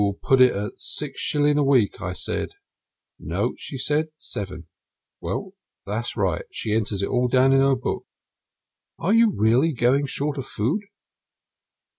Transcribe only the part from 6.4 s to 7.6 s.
she enters it all down